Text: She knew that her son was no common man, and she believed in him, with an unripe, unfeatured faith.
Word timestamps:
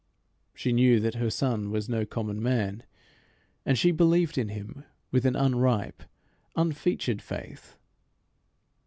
She 0.55 0.71
knew 0.71 0.99
that 0.99 1.13
her 1.13 1.29
son 1.29 1.69
was 1.69 1.87
no 1.87 2.07
common 2.07 2.41
man, 2.41 2.81
and 3.67 3.77
she 3.77 3.91
believed 3.91 4.35
in 4.35 4.49
him, 4.49 4.83
with 5.11 5.27
an 5.27 5.35
unripe, 5.35 6.01
unfeatured 6.55 7.21
faith. 7.21 7.75